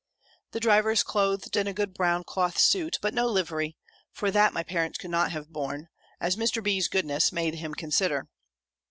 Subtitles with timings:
[0.53, 3.77] The driver is clothed in a good brown cloth suit, but no livery;
[4.11, 5.89] for that my parents could not have borne,
[6.19, 6.63] as Mr.
[6.63, 8.27] B.'s goodness made him consider.